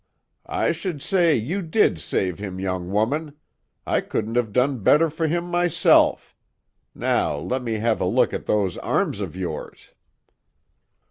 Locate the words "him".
2.39-2.59, 5.27-5.43